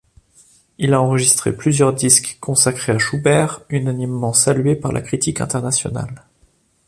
[0.79, 6.25] Il a enregistré plusieurs disques consacrés à Schubert, unanimement salués par la critique internationale.